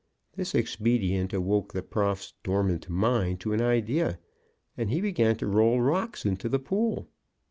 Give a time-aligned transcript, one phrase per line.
[0.35, 4.17] This expedient awoke the Prof.'s dormant mind to an idea,
[4.75, 7.07] and he began to roll rocks into the Pool.